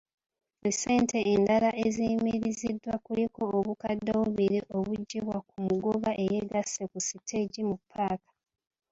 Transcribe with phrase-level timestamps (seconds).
[0.69, 8.31] Essente endala eziyimiriziddwa kuliko obukadde obubiri obuggibwa ku mugoba eyeegasse ku siteegi mu ppaaka.